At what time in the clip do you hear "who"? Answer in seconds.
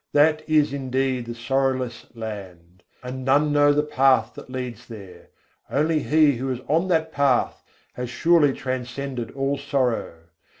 6.37-6.49